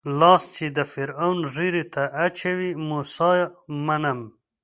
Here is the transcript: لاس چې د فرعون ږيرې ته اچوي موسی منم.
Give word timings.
لاس 0.19 0.43
چې 0.55 0.65
د 0.77 0.79
فرعون 0.91 1.37
ږيرې 1.55 1.83
ته 1.93 2.03
اچوي 2.25 2.71
موسی 2.87 3.33
منم. 3.85 4.19